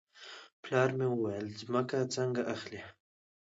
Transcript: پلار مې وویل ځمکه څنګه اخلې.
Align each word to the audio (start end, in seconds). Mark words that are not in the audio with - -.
پلار 0.63 0.89
مې 0.97 1.07
وویل 1.09 1.47
ځمکه 1.61 1.97
څنګه 2.15 2.41
اخلې. 2.55 2.81